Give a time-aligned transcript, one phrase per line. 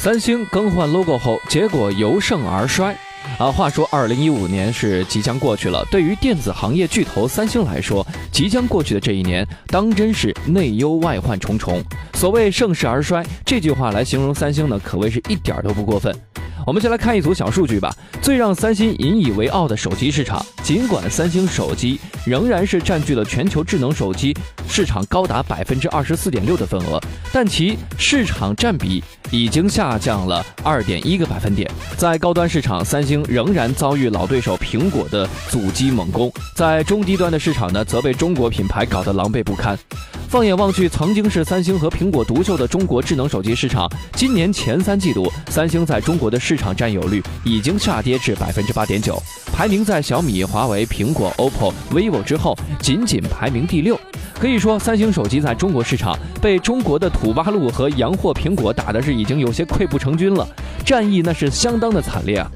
[0.00, 2.96] 三星更换 logo 后，结果由盛而衰。
[3.36, 5.84] 啊，话说，二零一五年是即将过去了。
[5.90, 11.82] 对于电子行业巨头三星来说，即将过去的这一年，当真是内忧外患重重。
[12.14, 16.14] 所谓盛世而衰，这句话来形容三星呢，可谓是一点都不过分。
[16.64, 17.92] 我们先来看一组小数据吧。
[18.22, 24.36] 最让三星引以为傲的手机市场，尽管三星手机仍然是占据了全球智能手机
[24.68, 27.00] 市场高达百分之二十四点六的份额，
[27.32, 31.70] 但其市场占比已经下降了二点一个百分点。
[31.96, 39.74] 在高端市场，三星仍然遭遇老对手苹果的阻击猛攻；在中低端的市场呢，则被中国品牌搞得狼狈不堪。
[40.28, 49.18] 放眼望去，曾经是三星和苹果独秀的中国智能手机市场，今年前三季度，三星在中国的市场占有率已经下跌至百分之八点九，
[49.50, 53.96] 排名在小米、华华为、苹果、OPPO、vivo 之后，仅仅排名第六。
[54.40, 60.44] 可以说，三星手机在中国市场被中国的土八路和洋货苹果打的是已经有些溃不成军了，
[60.84, 62.50] 战役那是相当的惨烈啊！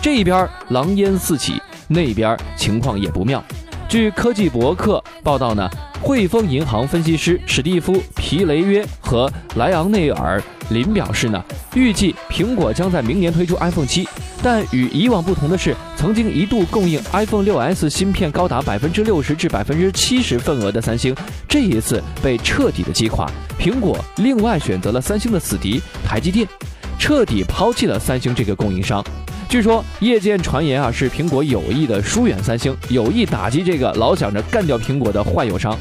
[0.00, 3.42] 这一边狼烟四起，那边情况也不妙。
[3.88, 5.68] 据科技博客报道呢。
[6.02, 11.44] 汇丰银行分析师史蒂夫·皮雷约和莱昂内尔林表示呢，
[11.74, 14.08] 预计苹果将在明年推出 iPhone 七，
[14.42, 21.14] 但与以往不同的是，曾经一度供应 iPhone 6s 芯片高达百分之六十至百分之七十份额的三星，
[21.46, 23.30] 这一次被彻底的击垮。
[23.58, 26.48] 苹果另外选择了三星的死敌台积电，
[26.98, 29.04] 彻底抛弃了三星这个供应商。
[29.46, 35.76] 据说业界传言啊，是苹果有意的疏远三星，有意打击这个老想着干掉苹果的坏友商。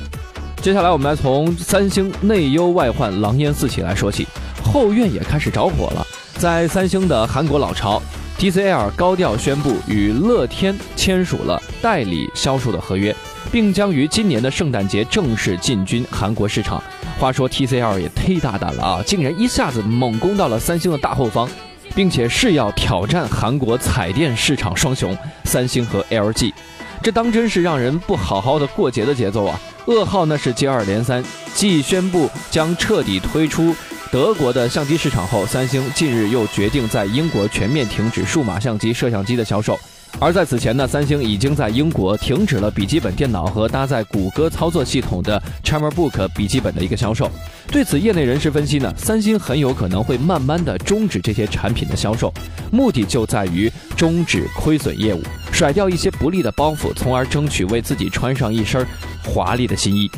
[0.61, 4.27] 接下来我们来从三星内忧外患、狼烟四起来说起，
[4.61, 6.05] 后院也开始着火了。
[6.37, 8.01] 在三星的韩国老巢
[8.39, 13.15] ，TCL 高调宣布与乐天签署了代理销售的合约，
[13.51, 16.81] 并将于今年的圣诞节正式进军韩国市场。
[17.19, 21.47] 话说 TCL 也忒大胆了啊，竟然一下子猛攻到了三星的大后方。
[21.95, 26.53] 并且是要挑战韩国彩电市场双雄三星和 LG，
[27.01, 29.59] 这当真是让人不好好的过节的节奏啊！
[29.87, 31.23] 噩耗那是接二连三，
[31.55, 33.75] 继宣布将彻底推出
[34.11, 39.79] 德国的相机市场后，三星近日又决定在英国全面停止数码相机摄像机的销售。
[40.19, 47.29] 而在此前呢，三星已经在英国停止了笔记本电脑和搭载谷歌操作系统的 ChamberBook 笔记本的一个销售。
[47.67, 52.33] 对此，业内人士分析呢，三星很有可能会慢慢的终止这些产品的销售，
[52.71, 55.21] 目的就在于终止亏损业务，
[55.51, 58.83] 甩掉一些不利的包袱，从而争取为自己穿上一身
[59.23, 60.09] 华丽的新衣。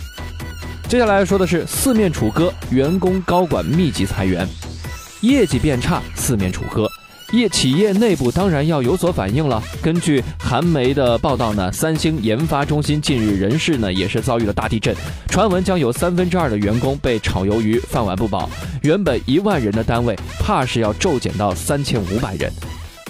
[0.92, 4.46] 接下来说的是四面楚歌，员工高管密集裁员，
[5.22, 6.86] 业绩变差，四面楚歌。
[7.32, 9.64] 业企业内部当然要有所反应了。
[9.82, 14.94] 根据韩媒的报道呢，三星研发中心近日人事呢也是遭遇了大地震，
[15.30, 18.50] 传闻将有三分之二的员工被炒鱿鱼，饭碗不保。
[18.82, 22.52] 原本一万人的单位，怕是要骤减到三千五百人。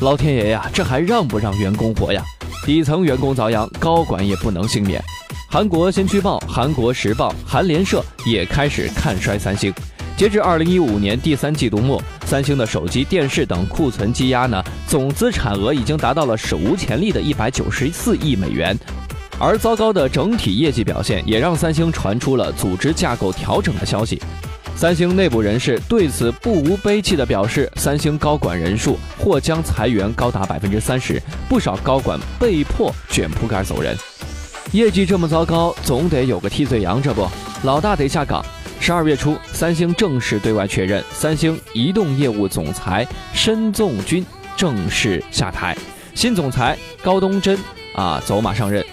[0.02, 2.24] 老天爷呀，这还让不让员工活呀？
[2.64, 5.04] 底层员工遭殃，高管也不能幸免。
[5.52, 9.70] 韩国先驱报、韩国时报、韩联社也开始看衰三星。
[10.16, 18.74] 截至二零一五年第三季度末，三星的手机、电视等库存积压呢，总资产额已经达到了史无前例的一百九十四亿美元。
[19.38, 24.22] 而糟糕的整体业绩表现，也让三星传出了组织架构调整的消息。
[24.78, 33.98] 三星内部人士对此不无悲戚地表示，三星高管人数或将裁员高达百分之三十，不少高管被迫卷铺盖走人。
[34.72, 37.28] 业绩这么糟糕，总得有个替罪羊，这不，
[37.64, 38.44] 老大得下岗。
[38.80, 45.76] 十二月初，三星正式对外确认，三星移动业务总裁申纵军正式下台，
[46.16, 47.60] 新总裁高东真
[47.94, 48.84] 啊走马上任。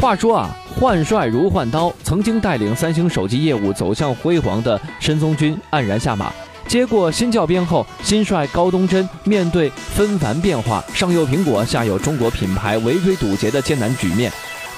[0.00, 6.32] 话说啊，换帅如换刀，曾经带领三星手机业务走向辉煌的申宗军黯然下马，
[6.66, 14.30] 接过新教鞭后，新帅高东真面对纷繁变化，上有苹果，下有中国品牌围追堵截的艰难局面，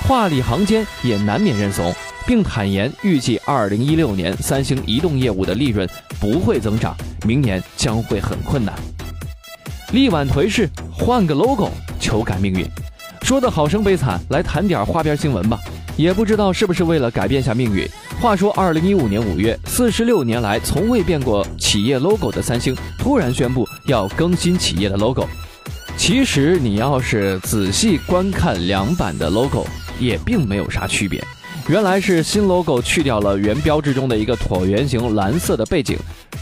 [0.07, 1.95] 话里行间也难免认怂。
[2.27, 5.89] 并坦言，预计二零一六年三星移动业务的利润
[6.21, 6.95] 不会增长，
[7.27, 8.75] 明年将会很困难。
[9.93, 12.65] 力挽颓势，换个 logo，求改命运。
[13.23, 15.59] 说的好生悲惨，来谈点花边新闻吧。
[15.97, 17.87] 也不知道是不是为了改变下命运。
[18.21, 25.27] 话说，二零一五年五月，四十六年来从未变过企业 logo 的三星，突然宣布要更新企业的 logo。
[25.97, 29.67] 其实你要是仔细观看两版的 logo，
[30.01, 31.23] 也并没有啥区别。
[31.69, 35.97] 原来是新 logo 去掉了原标志中的一个椭圆形蓝色的背景，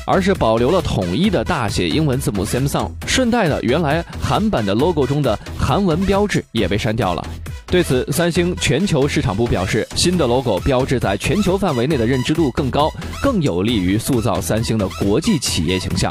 [0.07, 2.91] 而是保留了统一的大写英文字母 Samsung。
[3.07, 7.27] 顺带的，原来韩版的 logo 中的韩文标志也被删掉了。
[7.67, 12.91] 对此，三星全球市场部表示，新的 logo 标志在全球范围内的认知度更高，
[13.23, 16.11] 更有利于塑造三星的国际企业形象。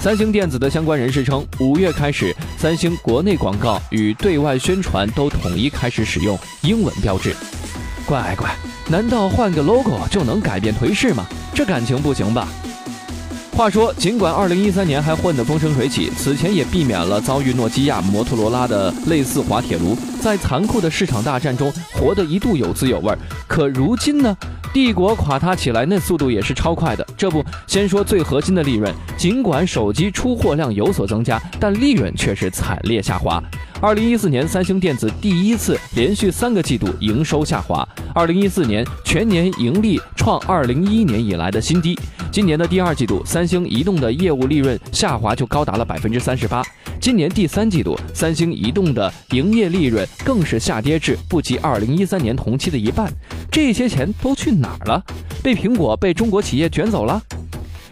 [0.00, 7.34] 三星电子的相关人士称，五月开始，三星国内广告与对外宣传都统一开始使用英文标志。
[8.06, 8.48] 乖乖，
[8.88, 11.26] 难道换个 logo 就能改变颓势吗？
[11.52, 12.46] 这感情不行吧？
[13.56, 23.18] 话说，尽管2013年还混得风生水起，此前也避免了遭遇诺基亚、摩托罗拉的类似滑铁卢，在残酷的市场大战中活得一度有滋有味儿。
[23.48, 24.36] 可如今呢？
[24.72, 27.06] 帝国垮塌起来那速度也是超快的。
[27.16, 33.42] 这不，先说最核心的利润，尽管手机出货量有所增加，但利润却是惨烈下滑。
[33.80, 37.86] 二零一四年，三星电子第一次连续三个季度营收下滑。
[38.14, 41.98] 二零一四年全年盈利创二零一一年以来的新低。
[42.30, 46.62] 今年的第二季度，三星移动的业务利润下滑就高达了百分之三十八。
[47.00, 53.10] 今年第三季度，三星移动的营业利润更是下跌至不及2013年同期的一半。
[53.50, 55.02] 这些钱都去哪儿了？
[55.42, 57.22] 被苹果、被中国企业卷走了？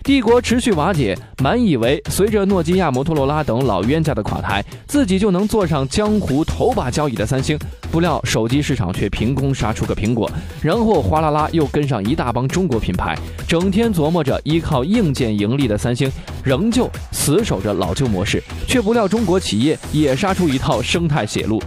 [0.07, 7.59] 帝国持续瓦解，满以为随着诺基亚、摩托罗拉等老冤家的垮台，自己就能坐上江湖头把交椅的三星，
[7.91, 10.31] 不料手机市场却凭空杀出个苹果，
[10.63, 13.19] 然后哗啦啦又跟上一大帮中国品牌，
[13.49, 16.09] 整天琢磨着依靠硬件盈利的三星，
[16.45, 21.61] 仍旧死守着老旧模式，却不料中国企业也杀出一套生态血路。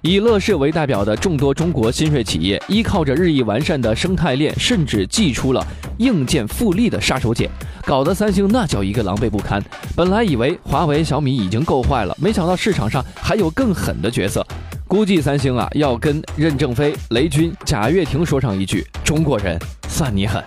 [0.00, 5.66] 以乐视为代表的众多中国新锐企业，依靠着日益完善的生态链，甚至祭出了
[5.96, 7.48] 硬件复利的杀手锏，
[7.86, 9.62] 搞得三星那叫一个狼狈不堪。
[9.94, 14.44] 本来以为华为、小米已经够坏了，没想到市场上还有更狠的角色。
[14.86, 19.58] 估计三星啊，要跟任正非、雷军、贾跃亭说上一句：“中国人
[19.88, 20.42] 算你狠。”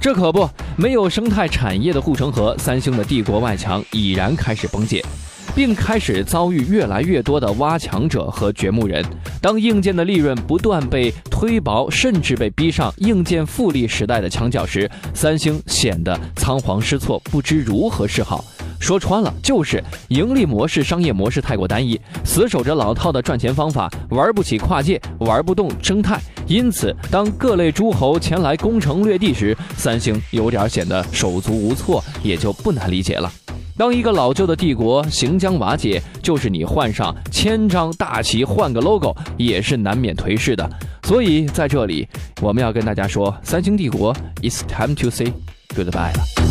[0.00, 5.04] 这可不，没有生态产业的护城河，三星的帝国外墙已然开始崩解。
[5.54, 9.04] 并开始遭遇越来越多的挖墙者和掘墓人。
[9.40, 18.44] 当硬件的利润不断被推薄，甚至被逼上硬件复利时代的墙角时，三星显得仓皇失措，不知如何是好。
[18.80, 26.20] 说穿了，就是盈利模式、商业模式太过单一，死守着老套的赚钱方法，玩不起跨界，玩不动生态。
[26.48, 33.30] 因此，当各类诸侯前来攻城略地时，三星有点显得手足无措，也就不难理解了。
[33.76, 40.68] 当一个老旧的帝国行将瓦解，就是你换上千张大旗，换个 logo 也是难免颓势的。
[41.04, 42.06] 所以在这里，
[42.40, 45.32] 我们要跟大家说，三星帝国，it's time to say
[45.74, 46.41] goodbye 了。